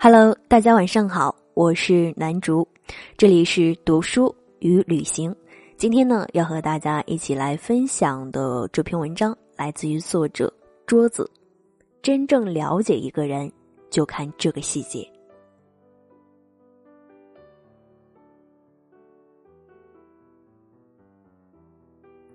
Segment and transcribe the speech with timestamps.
[0.00, 2.66] Hello，大家晚上好，我是南竹，
[3.16, 5.34] 这里是读书与旅行。
[5.76, 10.54] 今天呢，要和大家一起来分享的这篇文章来自于作者
[10.86, 11.28] 桌子。
[12.00, 13.50] 真正了解一个人，
[13.90, 15.04] 就看这个细节。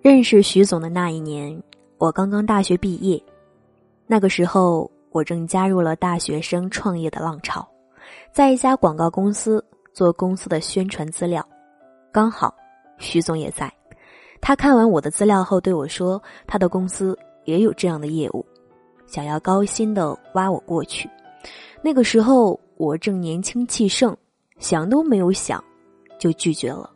[0.00, 1.62] 认识徐总的那一年，
[1.96, 3.22] 我刚刚大学毕业，
[4.08, 4.90] 那个时候。
[5.12, 7.66] 我正加入了大学生创业的浪潮，
[8.32, 11.46] 在一家广告公司做公司的宣传资料，
[12.10, 12.54] 刚好
[12.98, 13.72] 徐总也在。
[14.40, 18.44] 他看完我的资料后对我说：“他的公司也有这样的业务，
[19.06, 21.08] 想要高薪的挖我过去。”
[21.80, 24.16] 那个时候我正年轻气盛，
[24.58, 25.62] 想都没有想，
[26.18, 26.90] 就拒绝了。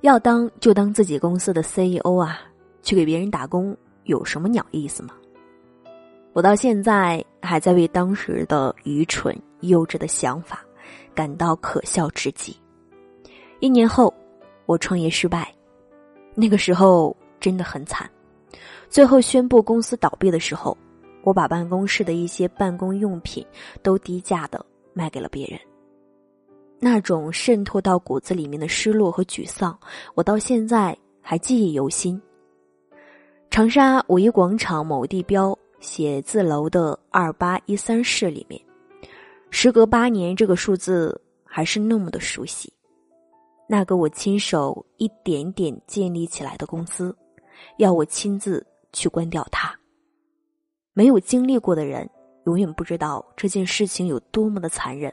[0.00, 2.40] 要当就当自己公司的 CEO 啊，
[2.82, 5.14] 去给别人打工有什么鸟意思吗？
[6.32, 10.64] 我到现在还在为当时的愚蠢幼稚的想法
[11.14, 12.56] 感到可笑至极。
[13.60, 14.12] 一年后，
[14.64, 15.54] 我创业失败，
[16.34, 18.10] 那个时候真的很惨。
[18.88, 20.76] 最后宣布公司倒闭的时候，
[21.22, 23.46] 我把办公室的一些办公用品
[23.82, 25.60] 都低价的卖给了别人。
[26.80, 29.78] 那种渗透到骨子里面的失落和沮丧，
[30.14, 32.20] 我到现在还记忆犹新。
[33.50, 35.56] 长沙五一广场某地标。
[35.82, 38.58] 写字楼的二八一三室里面，
[39.50, 42.72] 时隔八年，这个数字还是那么的熟悉。
[43.68, 47.14] 那个我亲手一点点建立起来的公司，
[47.78, 49.76] 要我亲自去关掉它。
[50.92, 52.08] 没有经历过的人，
[52.46, 55.12] 永远不知道这件事情有多么的残忍。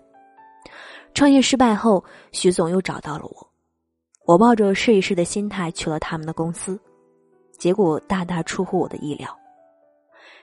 [1.15, 3.51] 创业失败后，徐总又找到了我，
[4.27, 6.79] 我抱着试一试的心态去了他们的公司，
[7.57, 9.35] 结果大大出乎我的意料。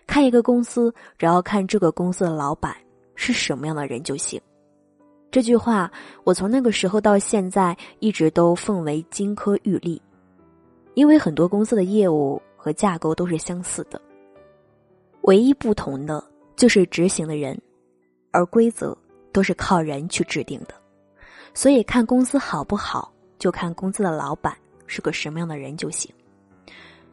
[0.06, 2.76] 看一个公司，只要看这个公司的老板
[3.14, 4.40] 是什么样的人就行。
[5.30, 5.90] 这句话，
[6.24, 10.00] 我从那个时候到现在一直都奉为金科玉律。
[10.94, 14.00] 因为很多公司的业务和架构都是相似的，
[15.22, 16.24] 唯一不同的
[16.56, 17.60] 就是执行的人，
[18.30, 18.96] 而规则
[19.30, 20.74] 都是靠人去制定的。
[21.52, 24.56] 所以看公司好不好，就看公司的老板
[24.86, 26.10] 是个什么样的人就行。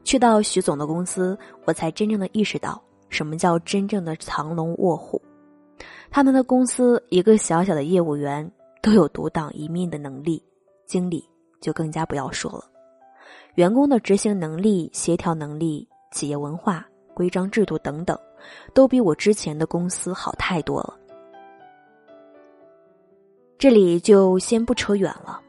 [0.04, 5.22] 去到徐总的公司，我才真正的意识到什么叫真正的藏龙卧虎。
[6.12, 8.50] 他们的公司一个小小的业务员
[8.82, 10.44] 都有独当一面的能力，
[10.86, 11.24] 经理
[11.60, 12.66] 就更加不要说了。
[13.56, 18.18] 员工的执行能力、协调能力、企业文化、规章制度等等，
[18.74, 20.94] 都比我之前的公司好太多了。
[23.58, 25.40] 这里就先不扯远了，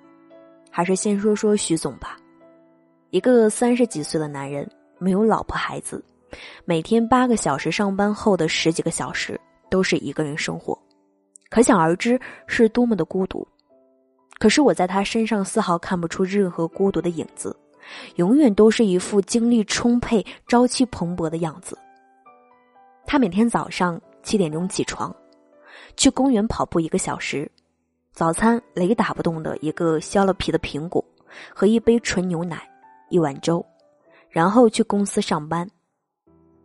[0.71, 2.17] 还是先说说徐总吧。
[3.15, 6.05] 一个三十几岁的男人，没有老婆孩子，
[6.65, 10.77] 每天八个小时上班后的十几个小时都是一个人生活，
[11.49, 13.47] 可想而知是多么的孤独。
[14.41, 17.57] 可是我在他身上丝毫看不出任何孤独的影子，
[18.17, 21.79] 永远都是一副精力充沛、朝气蓬勃的样子。
[23.07, 25.15] 他每天早上七点钟起床，
[25.97, 27.49] 去公园跑步一个小时，
[28.13, 31.05] 早餐雷打不动的一个削了皮的苹果
[31.55, 32.69] 和一杯纯牛奶。
[33.09, 33.65] 一碗粥，
[34.29, 35.69] 然后去公司上班。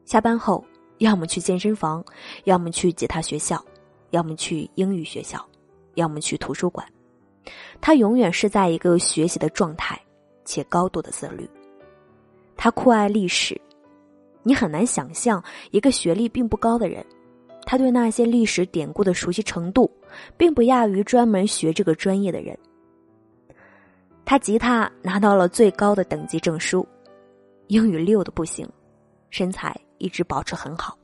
[0.06, 0.64] 下班后，
[0.98, 2.04] 要么去健身房，
[2.46, 3.64] 要么去吉他学校，
[4.10, 5.44] 要么去英语学校，
[5.96, 6.86] 要么去图书馆。
[7.80, 10.00] 他永远是在一个学习的状态，
[10.46, 11.50] 且高度的自律。
[12.58, 13.60] 他酷爱历史，
[14.44, 17.06] 你很难想象一个学历并不高的人，
[17.66, 19.90] 他对那些历史典故的熟悉程度，
[20.36, 22.58] 并不亚于专门学这个专业的人。
[24.30, 26.88] 他吉他拿到了最高的等级证书，
[27.66, 28.70] 英语溜的不行，
[29.32, 30.96] 身材一直保持很好。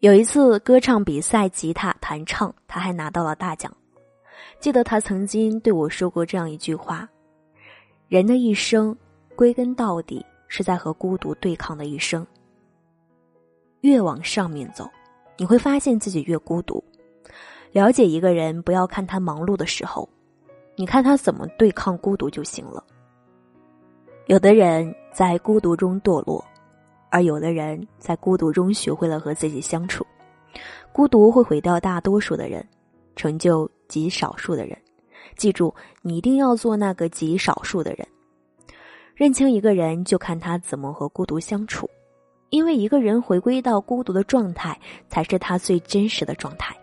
[0.00, 3.72] 有一次歌唱比赛，吉他弹唱，他还拿到了大奖。
[4.58, 7.08] 记得他曾经对我说过这样一句话
[8.10, 8.92] ：“人的一生，
[9.36, 12.26] 归根到底是在和孤独对抗的一生。
[13.82, 14.90] 越往上面走，
[15.36, 16.82] 你会发现自己越孤独。
[17.70, 20.08] 了解一个人，不要看他忙碌的时候。”
[20.74, 22.82] 你看他怎么对抗孤独就行了。
[24.26, 26.44] 有的人在孤独中堕落，
[27.10, 30.06] 而有的人在孤独中学会了和自己相处。
[30.92, 32.66] 孤独会毁掉大多数的人，
[33.16, 34.76] 成就极少数的人。
[35.36, 38.06] 记住，你一定要做那个极少数的人。
[39.14, 41.88] 认清一个人，就看他怎么和孤独相处，
[42.50, 44.78] 因为一个人回归到孤独的状态，
[45.08, 46.76] 才是他最真实的状态。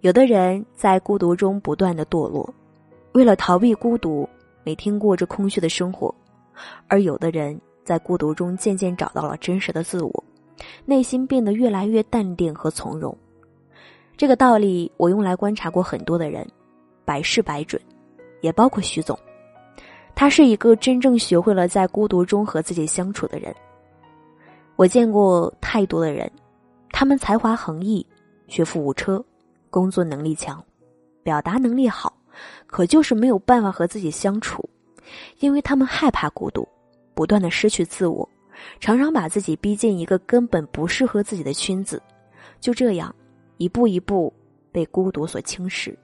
[0.00, 2.52] 有的人在孤独中不断的堕落。
[3.14, 4.28] 为了逃避孤独，
[4.64, 6.12] 每天过着空虚的生活；
[6.88, 10.24] 而有的人在孤独中渐渐找到了真实的自我，
[10.84, 13.16] 内心变得越来越淡定和从容，
[14.16, 16.44] 这个道理我用来观察过很多的人，
[17.04, 17.80] 百试百准，
[18.40, 19.16] 也包括徐总。
[20.16, 23.54] 他是一个真正学会了在孤独中和自己相处的人。
[24.74, 26.28] 我见过太多的人，
[26.90, 28.04] 他们才华横溢，
[28.48, 29.24] 学富五车，
[29.70, 30.60] 工作能力强，
[31.22, 32.12] 表达能力好，
[32.66, 34.68] 可就是没有办法和自己相处，
[35.40, 36.68] 因为他们害怕孤独，
[37.14, 38.28] 不断的失去自我，
[38.80, 42.02] 常常把自己逼进一个根本不适合自己的圈子，
[42.60, 43.14] 就这样。
[43.56, 44.34] 一步一步
[44.72, 45.94] 被孤独所侵蚀。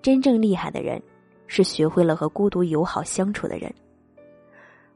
[0.00, 1.00] 真正厉害的人，
[1.46, 3.70] 是学会了和孤独友好相处的人。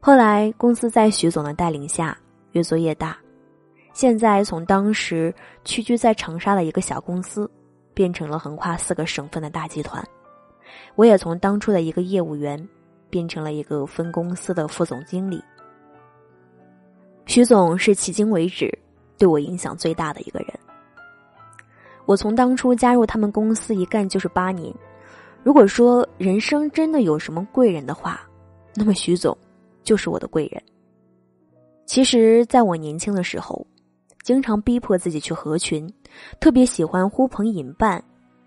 [0.01, 2.19] 后来，公司在徐总的带领下
[2.53, 3.19] 越做越大，
[3.93, 5.33] 现在从当时
[5.63, 7.49] 屈居在长沙的一个小公司，
[7.97, 10.07] 变成了横跨四个省份的大集团。
[10.97, 12.69] 我也从当初的一个业务员，
[13.09, 15.43] 变成了一个分公司的副总经理。
[17.25, 18.71] 徐总是迄今为止
[19.17, 20.49] 对我影响最大的一个人。
[22.05, 24.71] 我从当初加入他们公司一干就是八年，
[25.43, 28.21] 如果说人生真的有什么贵人的话，
[28.75, 29.35] 那么徐总
[29.83, 30.63] 就是我的贵人。
[31.87, 33.67] 其实，在我年轻的时候，
[34.27, 35.89] 经常逼迫自己去合群，
[36.41, 38.03] 特别喜欢呼朋引伴。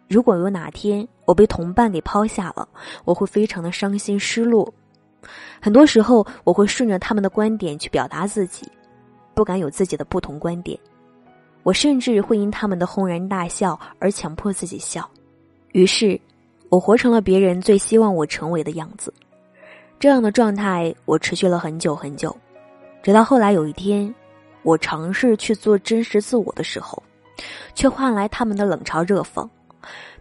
[0.09, 2.67] 如果有哪天我被同伴给抛下了，
[3.05, 4.73] 我会非常的伤心失落。
[5.61, 8.69] 很多时候，我会顺着他们的观点去表达自己，
[9.33, 10.77] 不敢有自己的不同观点。
[11.63, 15.09] 我甚至会因他们的轰然大笑而强迫自己笑，
[15.71, 16.19] 于是，
[16.67, 19.13] 我活成了别人最希望我成为的样子。
[19.97, 22.35] 这样的状态我持续了很久很久，
[23.01, 24.13] 直到后来有一天，
[24.63, 27.01] 我尝试去做真实自我的时候，
[27.73, 29.47] 却换来他们的冷嘲热讽。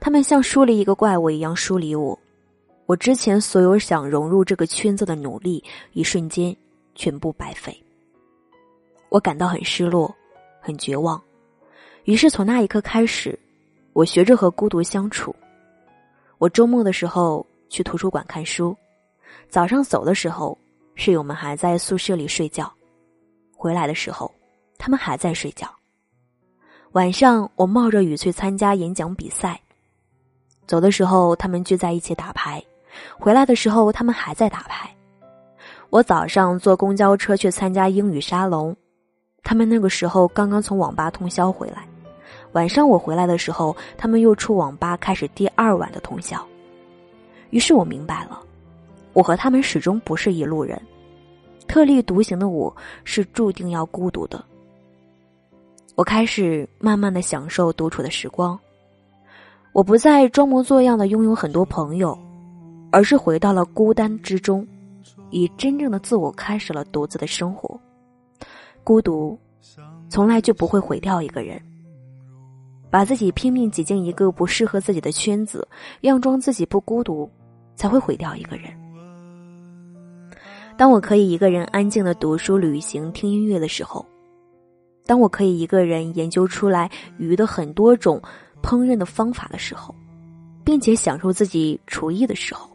[0.00, 2.18] 他们像疏离一个怪物一样疏离我，
[2.86, 5.62] 我之前所有想融入这个圈子的努力，
[5.92, 6.56] 一瞬间
[6.94, 7.76] 全部白费。
[9.08, 10.14] 我感到很失落，
[10.60, 11.20] 很绝望。
[12.04, 13.36] 于是从那一刻开始，
[13.92, 15.34] 我学着和孤独相处。
[16.38, 18.76] 我周末的时候去图书馆看书，
[19.48, 20.56] 早上走的时候，
[20.94, 22.72] 室友们还在宿舍里睡觉；
[23.58, 24.32] 回来的时候，
[24.78, 25.68] 他们还在睡觉。
[26.92, 29.60] 晚上我冒着雨去参加演讲比赛，
[30.64, 32.62] 走的时候他们聚在一起打牌，
[33.18, 34.88] 回来的时候他们还在打牌。
[35.90, 38.74] 我早上坐公交车去参加英语沙龙，
[39.42, 41.84] 他们那个时候刚刚从网吧通宵回来。
[42.52, 46.46] 晚上我回来的时候，他们又出网吧开始第二晚的通宵。
[47.50, 48.40] 于是我明白了，
[49.14, 50.80] 我和他们始终不是一路人，
[51.78, 54.44] 特立独行的我是注定要孤独的。
[55.94, 58.58] 我开始慢慢的享受独处的时光，
[59.72, 62.18] 我不再装模作样的拥有很多朋友，
[62.90, 64.66] 而是回到了孤单之中，
[65.30, 67.80] 以真正的自我开始了独自的生活。
[68.82, 69.38] 孤独，
[70.08, 71.62] 从来就不会毁掉一个人。
[72.90, 75.64] 把自己拼命挤进一个不适合自己的圈子，
[76.02, 77.30] 佯装自己不孤独，
[77.76, 78.68] 才会毁掉一个人。
[80.78, 84.06] 当我可以一个人安静的读书、旅行、听音乐的时候，
[85.04, 86.88] 当我可以一个人研究出来
[87.18, 88.22] 鱼的很多种
[88.62, 89.92] 烹饪的方法的时候，
[90.64, 92.70] 并且享受自己厨艺的时候，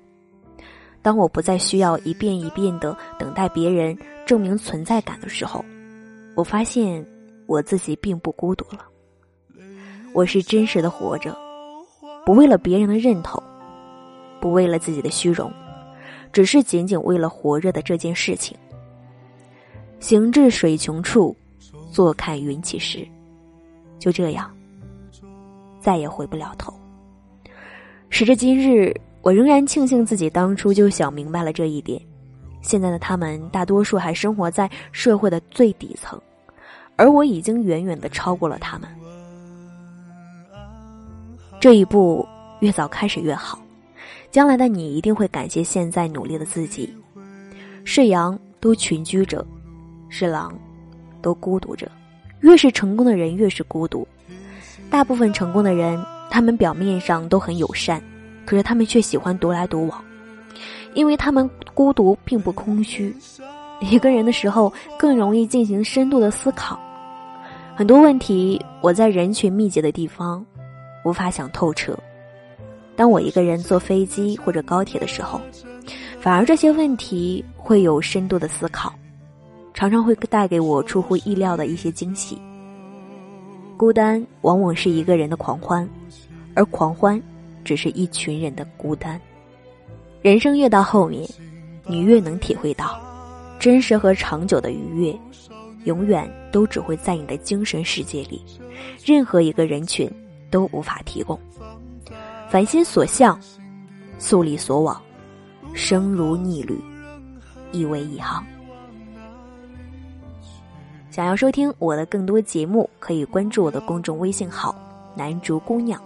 [1.01, 5.63] 当我不再需要一遍一遍的等待别人证明存在感的时候，
[6.35, 7.05] 我发现
[7.47, 8.85] 我自己并不孤独了。
[10.11, 11.33] 我是真实的活着，
[12.25, 13.41] 不为了别人的认同，
[14.41, 15.49] 不为了自己的虚荣，
[16.33, 18.57] 只是仅仅为了活着的这件事情。
[19.99, 21.33] 行至水穷处，
[21.89, 23.07] 坐看云起时，
[23.99, 24.53] 就这样，
[25.79, 26.73] 再也回不了头。
[28.09, 32.01] 时至今日，我仍然庆幸自己当初就想明白了这一点。
[32.61, 36.19] 现在的他们大多数还生活在社会的最底层，
[36.97, 38.89] 而我已经远远的超过了他们。
[41.61, 42.27] 这一步
[42.59, 43.57] 越早开始越好，
[44.33, 46.91] 将来的你一定会感谢现在努力的自己。
[47.83, 49.45] 是羊都群居着，
[50.09, 50.57] 是狼
[51.21, 51.87] 都孤独着。
[52.39, 54.07] 越是成功的人越是孤独。
[54.89, 58.01] 大部分成功的人，他们表面上都很友善，
[58.43, 60.03] 可是他们却喜欢独来独往，
[60.95, 63.15] 因为他们孤独并不空虚。
[63.81, 66.79] 一个人的时候，更容易进行深度的思考。
[67.75, 70.43] 很多问题，我在人群密集的地方。
[71.05, 71.95] 无法想透彻。
[72.95, 75.41] 当我一个人坐飞机或者高铁的时候，
[76.19, 78.93] 反而这些问题会有深度的思考，
[79.73, 82.37] 常常会带给我出乎意料的一些惊喜。
[83.75, 85.89] 孤单往往是一个人的狂欢，
[86.53, 87.21] 而狂欢
[87.63, 89.19] 只是一群人的孤单。
[90.21, 91.27] 人生越到后面，
[91.85, 93.01] 你越能体会到，
[93.59, 95.19] 真实和长久的愉悦，
[95.85, 98.41] 永远都只会在你的精神世界里。
[99.03, 100.09] 任何一个人群。
[100.53, 101.39] 都无法提供。
[102.53, 103.39] 凡心所向，
[104.19, 105.01] 素里所往，
[105.73, 106.79] 生如逆旅，
[107.71, 108.45] 亦为一行。
[111.09, 114.75] 想要收听我的更多节目，可以关注我的公众微信号
[115.17, 115.99] “南竹姑娘”，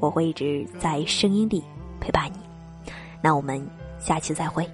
[0.00, 1.62] 我会一直在声音里
[2.00, 2.38] 陪伴你。
[3.20, 3.62] 那我们
[3.98, 4.64] 下期再会。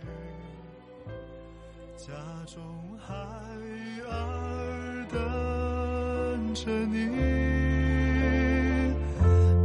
[1.96, 2.12] 家
[2.46, 2.62] 中
[2.96, 3.12] 孩
[4.08, 7.57] 儿等着你，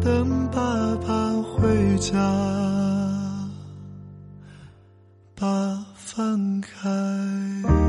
[0.03, 0.61] 等爸
[0.97, 2.19] 爸回家，
[5.33, 5.47] 把
[5.95, 7.82] 饭开。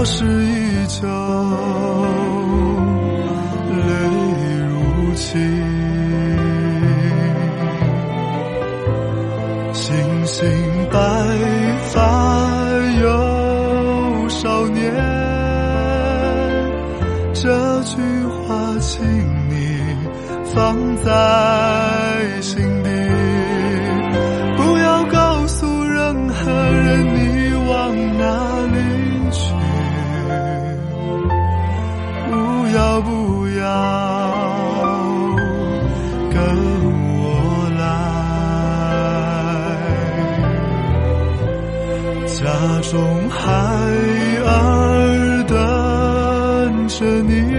[0.00, 1.06] 说是依旧，
[3.76, 3.82] 泪
[4.66, 5.28] 如倾。
[9.74, 10.48] 星星
[10.90, 10.98] 白
[11.92, 12.66] 发
[13.02, 14.90] 有少年，
[17.34, 18.00] 这句
[18.48, 19.04] 话，请
[19.50, 19.54] 你
[20.54, 22.39] 放在。
[42.90, 43.52] 家中孩
[44.44, 47.49] 儿等着你，